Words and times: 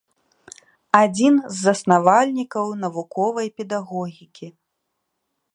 Адзін 1.01 1.33
з 1.53 1.67
заснавальнікаў 1.67 2.65
навуковай 2.87 3.47
педагогікі. 3.61 4.47